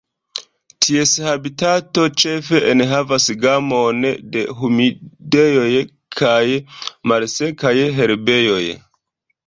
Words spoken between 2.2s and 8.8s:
ĉefe enhavas gamon de humidejoj kaj malsekaj herbejoj.